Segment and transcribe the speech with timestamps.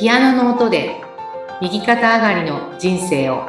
[0.00, 0.98] ピアノの音で
[1.60, 3.44] 右肩上がりの人生を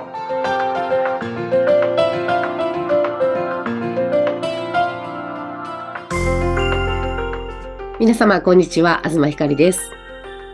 [8.01, 9.01] 皆様、こんにちは。
[9.05, 9.91] 東ひかりです。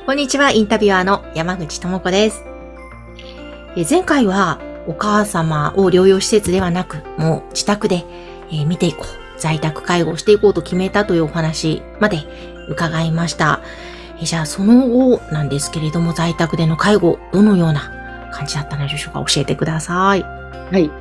[0.06, 2.44] こんにちは、インタビュアーの山口智子です。
[3.76, 8.06] え前回はお母様を療養施設ではなく、もう自宅で、
[8.52, 9.28] え見ていこう。
[9.40, 12.20] 在宅介護をしていこうと決めたというお話まで
[12.70, 13.62] 伺いました。
[14.22, 19.24] えじゃあ、その後なんですけれども、在宅での介護、どのような感じだったのでしょうか？
[19.26, 20.24] 教えてください。
[20.24, 20.92] はい。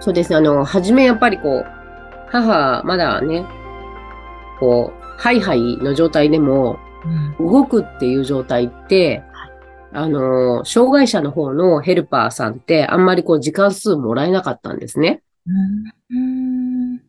[0.00, 0.36] そうですね。
[0.36, 1.66] あの、はじめやっぱりこう、
[2.28, 3.44] 母、まだね、
[4.58, 6.78] こう、ハイハイの状態でも、
[7.38, 7.46] うん。
[7.46, 9.22] 動くっていう状態って、
[9.92, 15.22] あの、障害者の方のヘルパーさんって、あんまりこう、時間数もらえなかったんですね。
[16.10, 17.00] うん。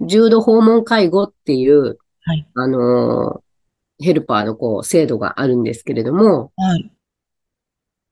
[0.00, 3.42] 重度訪問介護っていう、はいあの、
[4.00, 6.90] ヘルパーのこう、制度があるんですけれども、はい。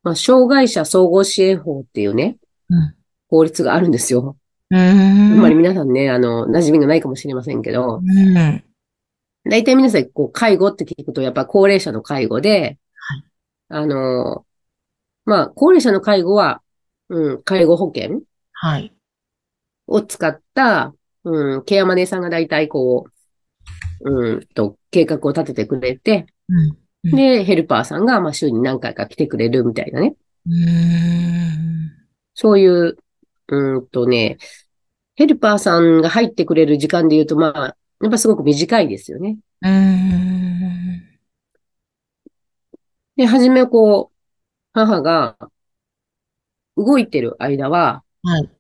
[0.03, 2.37] まあ、障害者総合支援法っていうね、
[2.71, 2.95] うん。
[3.29, 4.37] 法律があるんですよ。
[4.71, 5.35] うあん。
[5.37, 8.65] んまり皆さんね、あの、馴染みがないかもしれませんけど、うん。
[9.45, 13.25] 大体皆さん、こう、介護って聞くと、やっぱ高齢者の介護で、はい
[13.71, 14.47] あの、
[15.25, 16.63] まあ、高齢者の介護は、
[17.11, 18.95] うん、介護保険はい。
[19.87, 23.13] を使った、うん、ケアマネーさんが大体こう、
[24.01, 27.17] うんと、計画を立ててくれて、うん。
[27.17, 30.15] で、ヘルパーさんが、まあ、週に何回か来てくれるみたいなね。
[30.47, 31.93] うん。
[32.35, 32.97] そういう、
[33.49, 34.39] うんとね、
[35.17, 39.39] ヘルパーさんが入ってくれる時間で言うと、まあ、やっぱすごく短いですよね。
[39.63, 41.03] うん。
[43.17, 44.17] で、はじめこう、
[44.73, 45.37] 母が
[46.77, 48.51] 動いてる間は、はい。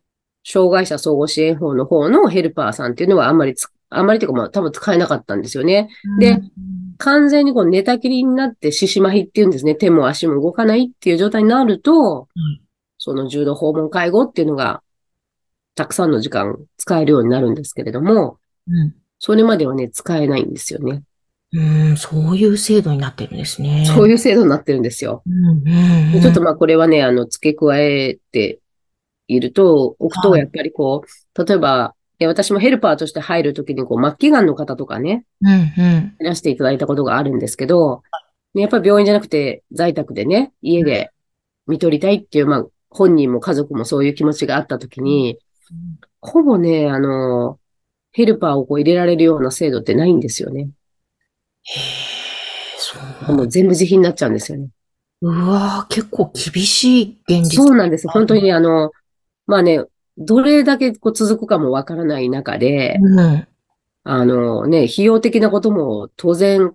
[0.43, 5.89] 障害者総合支援法の方のヘルパーさんっていうのはあんまりつ、あんまりというかまあ多分使えなかったんですよね。
[6.19, 6.41] で
[6.99, 9.75] 完全にこう寝たきりになって獅子麻痺っていうんですね。
[9.75, 14.83] 手も足も動かないっていう状態になると、うんその重度訪問介護っていうのが、
[15.75, 18.95] たくさんの時間使えるようになるんですけれども、うん。
[19.21, 21.05] それまではね、使えないんですよね。
[21.53, 21.63] う
[21.93, 23.87] ん、そういう制度になってるんですね。
[23.87, 25.23] そういう制度になってるんですよ。
[25.27, 25.45] うん。
[25.47, 26.13] うん。
[26.13, 28.61] でちょっとまあこれはね、あの、付け加えて
[29.29, 36.17] いると、置くと、はいやっぱりこう、例えば、いや私もヘルパーとして入るときに、こう、末期がんの方とかね、うん、うん。
[36.21, 38.03] いらしていただいたことがあるんですけど、
[38.55, 41.13] ねやっぱり病院じゃなくて、在宅でね、家で
[41.67, 45.39] 見取りたいっていう、まあ、本人も家族もそういう気持ちがあったときに、
[46.21, 47.59] ほぼね、あの、
[48.11, 50.71] ヘルパーをこう入れられるような制度ってないんですよね。
[51.63, 51.83] へえ、
[52.79, 52.99] そ
[53.33, 53.37] う。
[53.37, 54.69] もう全部自費になっちゃうんですよね。
[55.21, 57.63] うわー結構厳しい現実。
[57.63, 58.09] そうなんです。
[58.09, 58.91] 本当にあの、
[59.47, 59.85] まあね、
[60.19, 63.49] どれだけこう続くかもわからない中で、うん。
[64.05, 66.75] あのね、費用的なことも当然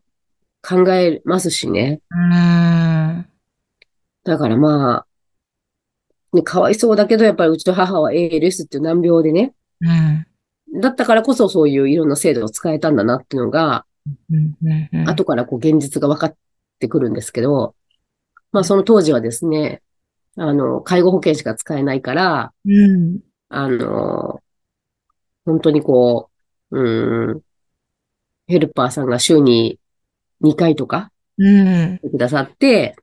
[0.61, 1.99] 考えますしね。
[2.09, 3.25] うん。
[4.23, 5.07] だからまあ、
[6.35, 10.81] ね、かわいそうだけど、やっぱりうちの母は ALS っていう難病でね、うん。
[10.81, 13.85] だったからこそそういういろんな制度を使えたんだなっていうのが。
[15.05, 16.35] 後からこう現実が分かっ
[16.79, 17.75] てくるんですけど、
[18.51, 19.81] まあその当時はですね、
[20.35, 23.19] あの、介護保険しか使えないから、うん。
[23.56, 24.41] あの、
[25.46, 26.31] 本当にこ
[26.72, 27.41] う、うーん、
[28.47, 29.80] ヘルパーさんが週に
[30.41, 32.00] 2回とかうん。
[32.00, 32.96] くださって、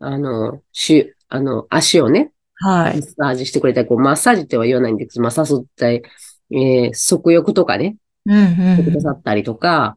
[0.00, 3.00] あの、週、あの、足をね、はい。
[3.00, 6.02] マッサージしてくれたり、こう、マッサージっては言わないんですけど、まあ、さすったり、
[6.50, 7.96] えー、足浴とかね、
[8.26, 8.54] うん。
[8.54, 9.96] してくださったりとか、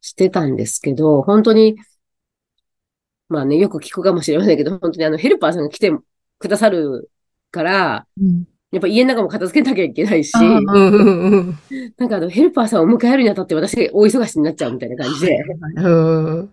[0.00, 1.76] してたんですけど、本当に、
[3.28, 5.90] まあね、よく聞くかもしれませんけど、本当にあの、ヘルパーさんが来て
[6.38, 7.10] くださる
[7.52, 8.44] から、うん。
[8.72, 10.66] やっぱ家の中も片付けなきゃいけないし、うん。
[10.70, 11.58] うん。
[11.98, 15.44] なんかあの、ヘルパーさんを迎えるにあたって私大忙しになっちゃうみたいな感じで。
[15.76, 16.50] うん。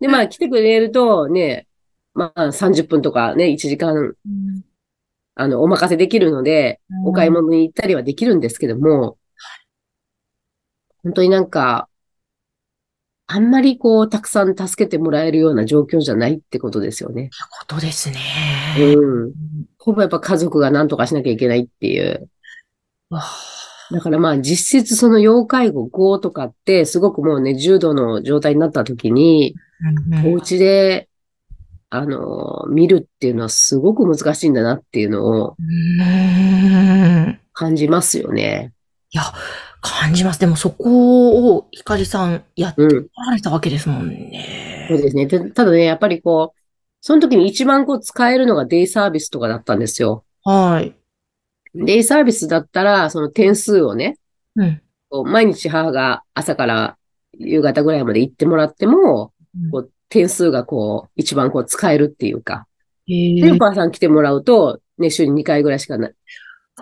[0.00, 1.68] で、まあ来てくれるとね、
[2.14, 4.14] まあ30分とかね、1時間、
[5.34, 9.18] あの、お任せできるので、お買い物に行ったりはできるんですけども、
[11.02, 11.88] 本当になんか、
[13.30, 17.28] あんまりこう、たくさん助けてもらえるような状況じゃないってことですよね。
[17.60, 18.16] ことですね。
[18.78, 19.32] うん。
[19.78, 22.28] ほぼやっぱ家族が何とかしなきゃいけないっていう。
[23.10, 23.22] わ
[23.90, 29.54] だからまあ実質その要介護5とかってすごくもうね、重度の状態になった時に、
[30.26, 31.08] お家で、
[31.90, 35.62] あの、見るっていうのはすごく難しいんだなっていうのをう
[36.02, 37.40] ん。
[37.54, 38.74] 感じますよね。
[39.10, 39.22] いや、
[39.80, 40.40] 感じます。
[40.40, 44.86] でもそこを、ひかりさんやってられたわけですもんね。
[44.90, 45.24] そうですね。
[45.26, 46.58] でただね、やっぱりこう、
[47.00, 50.24] その時に一番こう使えるのがデイサービスとかだったんですよ。
[50.44, 50.94] はい。
[51.74, 54.18] デイサービスだったら、その点数をね、
[54.56, 54.82] うん。
[55.10, 56.98] こう毎日母が朝から
[57.38, 59.32] 夕方ぐらいまで行ってもらっても、
[59.70, 62.66] こう点数がこう、一番こう使えるっていうか。
[63.06, 66.10] へで、お母さん来てもらうと、ね、週に2回ぐらいしかな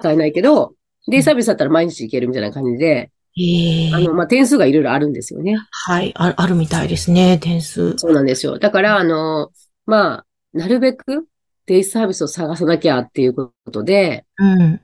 [0.01, 0.75] 使えないけど、
[1.09, 3.93] デイサービスだったら毎日行けるみたいな感じで、え。
[3.95, 5.57] あの、まあ、点数がいろいろあるんですよね。
[5.71, 6.13] はい。
[6.17, 7.95] ああるみたいですね、点数。
[7.99, 8.59] そうなんですよ。
[8.59, 9.51] だから、あの、
[9.87, 11.29] まあ、なるべく
[11.67, 14.81] デイサービスを探さなきゃっていうことで、うん。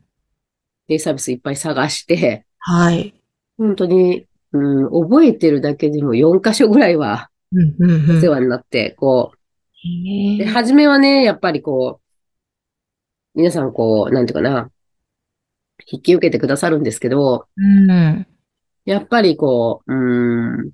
[0.88, 3.14] デイサービスいっぱい探して、はい。
[3.58, 7.31] 本当に、うん、覚えてるだけでも4箇所ぐらいは。
[8.10, 10.46] お世話になって、こう、で。
[10.46, 12.00] 初めはね、やっぱりこ
[13.34, 14.70] う、皆さんこう、なんていうかな、
[15.87, 18.26] 引き受けてくださるんですけど、うん。
[18.84, 20.70] やっぱりこう、うーん、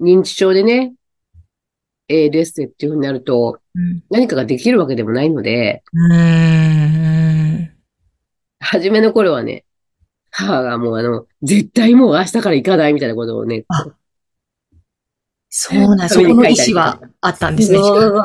[0.00, 0.94] 認知症でね、
[2.08, 4.02] ALS っていうふうになると、うん。
[4.10, 7.72] 何かができるわけでもないので、うん。
[8.60, 9.64] 初めの頃はね、
[10.30, 13.86] 母がもうあの、絶対もう明日から行かないみたいなことをね、あ
[15.54, 17.78] そうなん、そこの意思はあったんですね。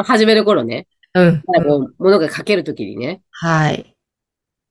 [0.05, 1.43] 初めの頃ね、うん。
[1.45, 3.93] まだこう、物が書けるときにね、はい。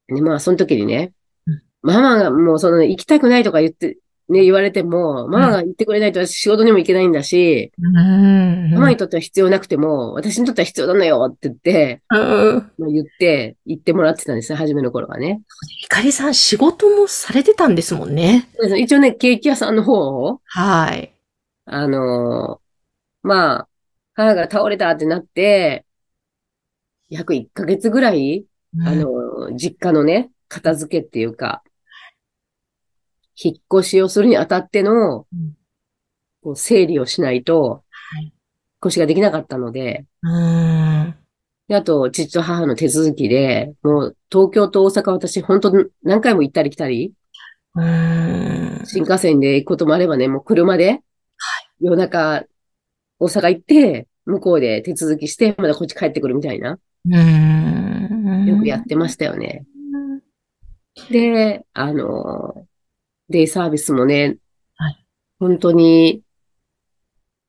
[0.09, 1.13] で、まあ、その時にね
[1.47, 8.71] うん、ママがもうその、行きたくないとか言って、ね、言われても、ママが言ってくれないと私仕事にも行けないんだし、うん。
[8.73, 12.73] ママにとっては必要なくても、私にとっては必要なのよって言って、うん。
[12.77, 15.43] まあ言って、言ってもらってたんですね、初めの頃はね。
[15.81, 18.49] ひかりさん仕事もされてたんですもんね。
[18.61, 21.13] で一応ね、ケーキ屋さんの方を、はい。
[21.67, 23.69] あのーまあ、
[24.15, 25.85] 母が倒れたってなって、
[27.09, 28.45] 約1ヶ月ぐらい、
[28.85, 31.63] あのー実家のね、片付けっていうか、
[33.43, 35.57] 引っ越しをするにあたってのうん、
[36.43, 38.25] こう整理をしないと、はい。
[38.25, 38.33] 引っ
[38.87, 41.15] 越しができなかったので、うん。
[41.69, 47.13] であと、父と母の手続きで、もう、東京と大阪私、本当に何回も行ったり来たり、
[47.75, 48.83] うん。
[48.85, 51.01] 新幹線で行くこともあればね、もう車で、
[51.81, 52.45] 夜中、
[53.19, 58.47] 大阪行って、向こうで手続きして、まだこっち帰ってくるみたいな、うん。
[58.47, 59.65] よくやってましたよね。
[61.11, 62.67] で、あの、
[63.29, 64.37] デイサービスもね
[64.77, 65.07] はい、
[65.39, 66.23] 本当に、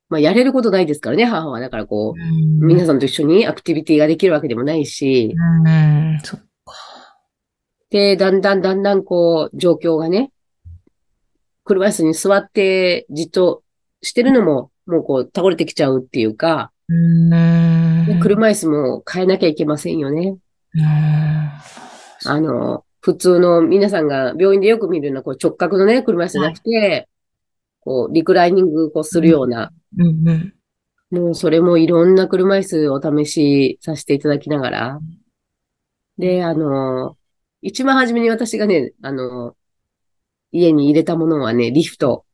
[0.09, 1.59] まあ、やれることないですからね、母は。
[1.59, 2.59] だからこう、うん。
[2.65, 6.19] 皆さんと一緒にアクティビティができるわけでもないし、うん。
[6.24, 6.74] そっか。
[7.89, 10.31] で、だんだんだんだんこう、状況がね、
[11.65, 13.63] 車椅子に座ってじっと
[14.01, 18.06] してるのも、もうこう、倒れてきちゃうっていうか、うん。
[18.06, 20.38] で車椅子も変えなきゃいけませんよね。
[20.73, 20.83] うん。
[20.83, 27.07] あの、普通の皆さんが病院でよく見るようなこう直角のね、車椅子じゃなくて、
[27.81, 30.27] こう、リクライニングこうするような、うん。
[30.27, 30.53] うん。
[31.09, 34.99] もうそれもいろんな車椅子をお試しさせていただきながら、
[36.17, 37.15] で、あの、
[37.61, 39.55] 一番初めに私がね、あの、
[40.51, 42.25] 家に入れたものはね、リフト。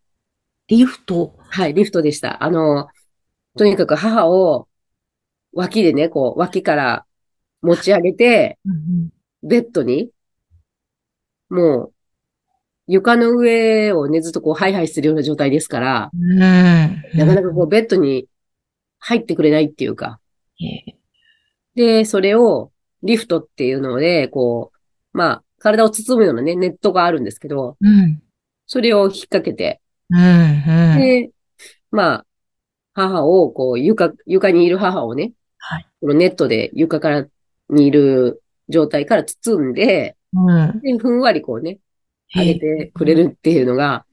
[0.68, 1.36] リフト？
[1.50, 2.44] はい、リフトでした。
[2.44, 2.88] あの、
[3.57, 4.68] とにかく母を
[5.51, 7.06] 脇でね、こう、脇から
[7.62, 9.10] 持ち上げて、うん。
[9.44, 10.10] ベッドに、
[11.53, 11.94] もう、
[12.88, 16.38] 床の上をね、ずっとこう、ハイハイするような状態ですから、うん。
[16.39, 18.27] なかなかこう、ベッドに
[19.00, 20.19] 入ってくれないっていうか、
[20.61, 20.95] え
[21.75, 22.71] で、それを、
[23.03, 28.22] リフトっていうので、こう、まあ、体を包むようなね、ネットがあるんですけど、うん。
[28.65, 30.19] それを引っ掛けて、うん。
[30.19, 30.98] うん。
[30.98, 31.29] で、
[31.91, 32.25] まあ、
[32.93, 35.88] 母を、こう、床、床にいる母をね、はい。
[36.01, 37.27] このネットで床から、
[37.69, 40.82] にいる状態から包んで、うん。
[40.82, 41.80] で、ふんわりこうね、
[42.36, 44.06] 上げてくれるっていうのが、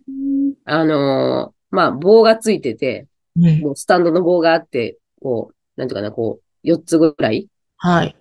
[0.64, 3.60] あのーまあ、棒がついてて、うん。
[3.60, 8.16] もうスタンドの棒があって、こう、なんていうかな、こう、四つぐらいはい。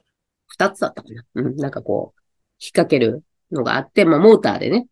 [0.48, 2.22] 二つだったかなうん、なんかこう、
[2.62, 4.88] 引っ掛けるのがあって、まあ、モーターでね。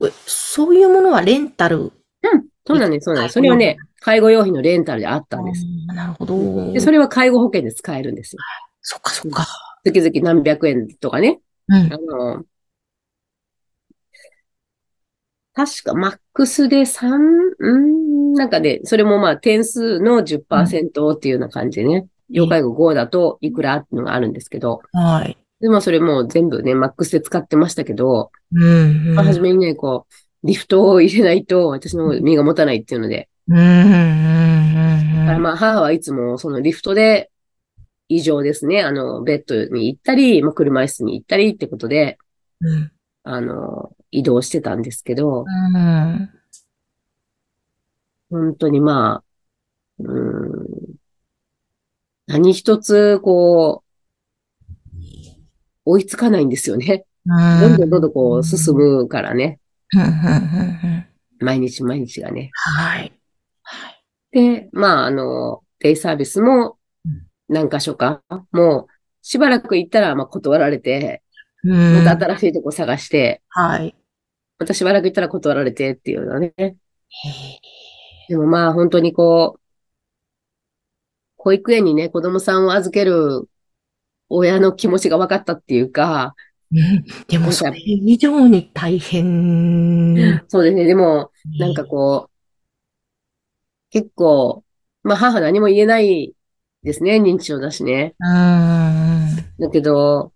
[0.00, 0.08] うん。
[0.08, 1.92] えそういうものはレンタルうん、
[2.66, 3.34] そうなんです、そうなんです。
[3.34, 5.64] それはね、介護用品のレンタルであったんです。
[5.86, 6.72] なるほど。
[6.72, 8.40] で、それは介護保険で使えるんですよ。
[8.80, 9.46] そっかそっか。
[9.84, 11.40] 月々何百円とかね。
[11.68, 11.98] うんあ。
[11.98, 12.44] の、
[15.54, 17.18] 確かマックスで3、
[17.58, 25.36] うん、なんかね、それもまあ点数の10%っていうような感じでね、要介護5だといくらっていうのがあるんですけど、はい。
[25.60, 29.14] でもそれもう全部ね、マックスで使ってましたけど、うん。
[29.14, 33.58] まあ、初めにね、こう、リフトを入れないと私の身が持たないっていうので、うん。
[33.58, 33.64] うん。
[33.64, 35.16] うん。
[35.20, 37.30] だからまあ母はいつもそのリフトで
[38.08, 42.18] 異常ですね、あの、ベッドに行ったり、まあ、車椅子に行ったりってことで、
[42.60, 42.92] うん。
[43.24, 46.30] あの、移動してたんですけど、うん。
[48.30, 49.24] 本当にまあ、
[49.98, 50.66] うーん、
[52.26, 53.86] 何一つ、こう、
[55.84, 57.04] 追いつかないんですよね。
[57.26, 59.60] どんどんどんどんこう進むからね。
[61.38, 62.50] 毎日毎日がね。
[62.52, 63.12] はい。
[63.62, 64.04] はい。
[64.32, 66.78] で、まあ、あの、デイサービスも
[67.48, 68.22] 何箇所か、
[68.52, 68.86] もう、
[69.22, 71.22] しばらく行ったら、まあ、断られて、
[71.64, 72.04] うん。
[72.04, 73.94] また新しいとこ探して、はい。
[74.58, 76.54] またしばらく行ったら断られてっていうのね。
[78.28, 79.60] でもまあ、本当にこう、
[81.36, 83.48] 保育園にね、子供さんを預ける
[84.28, 86.34] 親の気持ちが分かったっていうか、
[86.72, 90.42] うんでも、それ以上に大変。
[90.48, 90.84] そうですね。
[90.84, 92.30] でも、なんかこう、
[93.90, 94.64] 結構、
[95.04, 96.35] まあ母何も言えない
[96.82, 97.16] ですね。
[97.16, 98.14] 認知症だしね。
[98.20, 99.36] うん。
[99.58, 100.32] だけど、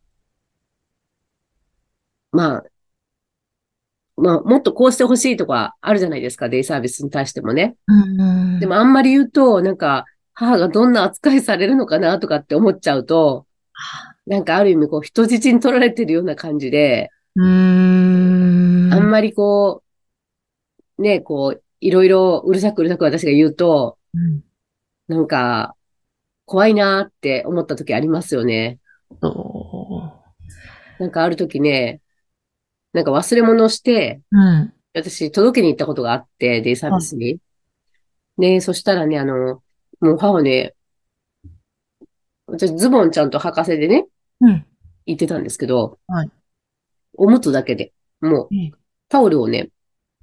[2.32, 2.64] まあ、
[4.16, 6.48] まあ、もっとこうしてほしいとかあるじゃないですか。
[6.48, 7.76] デイサービスに対してもね。
[7.86, 7.92] う
[8.56, 8.60] ん。
[8.60, 10.04] でもあんまり言うと、なんか、
[10.34, 13.46] 母がどんな扱いされるのかなとかって思っちゃうと、
[14.26, 18.90] なんかある意味こう人質に取られてるような感じで、うん。
[18.92, 19.82] あんまりこ
[20.98, 24.42] う、ね、こう、いろいろうるさくうるさく私が言うと、うん
[25.08, 25.74] なんか、
[26.50, 28.80] 怖いなーって思った時ありますよね。
[29.22, 30.20] そ
[30.98, 32.00] なんかある時ね、
[32.92, 34.36] なんか忘れ物して、う。
[34.36, 34.74] うん。
[34.92, 37.38] 私届けに行ったことがあって、デイサービスに。
[38.36, 39.62] ね、そしたらね、あの、
[40.00, 40.74] もう母ね、
[42.48, 44.06] 私ズボンちゃんと履かせてね、
[44.40, 44.66] うん。
[45.06, 46.30] 行ってたんですけど、はい
[47.14, 48.72] おむつだけで、もうええ、
[49.08, 49.68] タオルをね、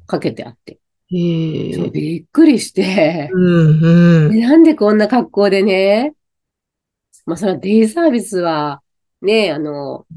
[0.07, 0.79] かけてあって。
[1.09, 4.31] へびっくりして、うん、うん。
[4.33, 6.16] でなんでこんな格好でね、
[7.27, 8.81] まあ、それはデイサービスは、
[9.21, 10.07] ね、あの、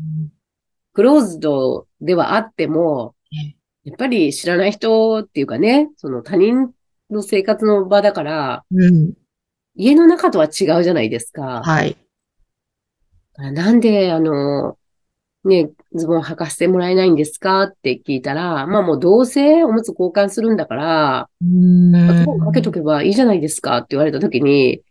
[0.95, 3.57] クローズドではあってもええ、
[3.91, 6.71] やっぱり知らない人っていうかね、その他人
[7.11, 9.13] の生活の場だから、うん。
[9.75, 11.63] 家の中とは違うじゃないですか。
[11.65, 11.97] はい。
[13.37, 14.77] なんで、あの、
[15.45, 21.93] ね、ズボン履かせてもらえないんですかって聞いたら、まあもうどうせおむつ交換するんだから、うん。
[22.19, 24.83] ズボンかけとけばいいじゃないですかって言われたときに、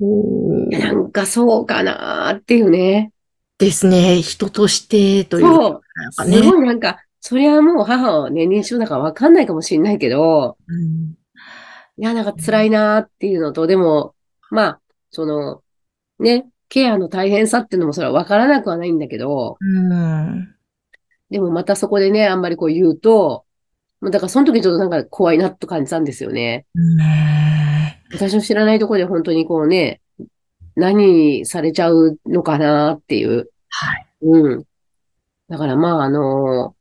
[0.00, 3.12] うんなんかそうかなーっていうね。
[3.58, 4.20] ですね。
[4.20, 5.80] 人としてというそう。
[6.12, 6.50] すなんかね。
[6.50, 11.14] ごいなんか、それはもう母はね、認知症だからわかんないかもしれないけど、うん
[11.98, 14.14] いや、なんか辛いなーっていうのと、でも、
[14.50, 15.62] まあ、その、
[16.18, 20.54] ね、ケアの大変さっていうのもそれはわからなくはないんだけど、うん。
[21.30, 23.44] でもまたそこでね、あんまりこう言うと、
[24.02, 26.66] だからその時ちょっとなんか怖いなと感じたんですよね。
[26.74, 27.45] うん
[28.12, 30.00] 私の知らないところで本当にこうね、
[30.76, 33.50] 何されちゃうのかなっていう。
[33.68, 34.06] はい。
[34.22, 34.64] うん。
[35.48, 36.74] だからまあ、あの、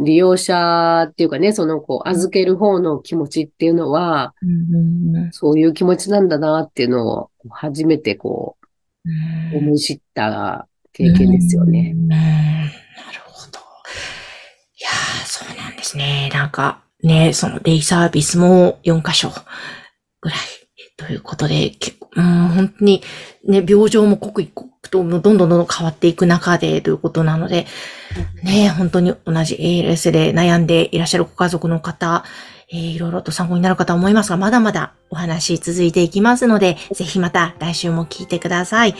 [0.00, 8.56] 利用者っていうかね、そのこう、預ける方の気持ちっていうのは、うんそういう気持ちなんだなっていうのを初めてこ
[9.04, 9.08] う
[9.56, 11.92] う、ん思い知った経験ですよね。
[11.94, 12.22] うんなる
[13.24, 13.58] ほど。
[13.58, 13.62] い
[14.80, 16.30] やー、そうなんですね。
[16.32, 19.30] なんか、ね、そのデイサービスも4箇所
[20.20, 20.38] ぐらい
[20.96, 23.02] ということで、結構、うん、本当に
[23.44, 27.66] ね、病状も刻一刻とどんどんどんどん変わっていく中でということなので、
[28.42, 32.24] ね、本当に同じ ALS で悩んでいらっしゃるご家族の方、
[32.70, 38.94] えーいろいろと参考になるかと思いますが、まだまだお話続いていきますので、ぜひまた来週も聞いてください。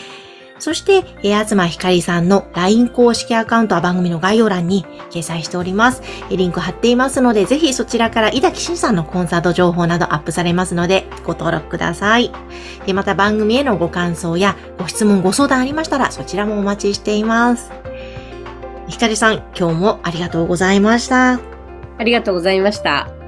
[0.59, 6.01] そして、えー、東ひかりさんの LINE 公式アカウントは番組の概要欄に掲載しております。
[6.29, 12.31] えリンク貼っていますので、ぜひそちらから井崎慎さんのコンサート情報などアップされますので、ご登録ください。
[12.85, 17.71] でまた番組へのご感想やご質問、ご相談ありましたら、そちらもお待ちしています。
[18.87, 21.39] ひかりさん、今日もありがとうございました。
[21.97, 23.18] ありがとうございました。